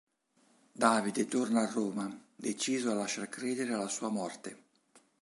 Davide 0.83 1.27
torna 1.27 1.61
a 1.61 1.69
Roma, 1.71 2.07
deciso 2.35 2.89
a 2.89 2.95
lasciar 2.95 3.29
credere 3.29 3.71
alla 3.73 3.87
sua 3.87 4.09
morte. 4.09 4.63